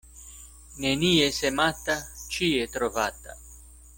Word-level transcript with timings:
Nenie 0.85 1.27
semata, 1.39 1.99
ĉie 2.37 2.65
trovata. 2.79 3.39